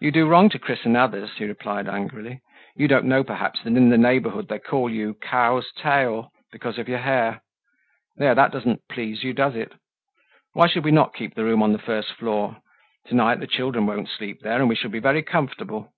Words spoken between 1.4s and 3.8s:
replied angrily. "You don't know perhaps, that